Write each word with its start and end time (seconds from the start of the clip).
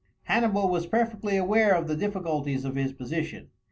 Hannibal 0.23 0.67
was 0.67 0.87
perfectly 0.87 1.37
aware 1.37 1.75
of 1.75 1.87
the 1.87 1.95
difficulties 1.95 2.65
of 2.65 2.75
his 2.75 2.91
position. 2.91 3.51